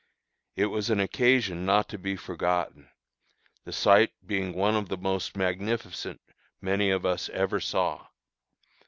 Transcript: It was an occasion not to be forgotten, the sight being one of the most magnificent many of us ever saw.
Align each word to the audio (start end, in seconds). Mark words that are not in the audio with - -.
It 0.55 0.65
was 0.65 0.89
an 0.89 0.99
occasion 0.99 1.63
not 1.63 1.87
to 1.89 1.99
be 1.99 2.15
forgotten, 2.15 2.89
the 3.65 3.71
sight 3.71 4.11
being 4.25 4.51
one 4.55 4.73
of 4.75 4.89
the 4.89 4.97
most 4.97 5.37
magnificent 5.37 6.19
many 6.59 6.89
of 6.89 7.05
us 7.05 7.29
ever 7.29 7.59
saw. 7.59 8.07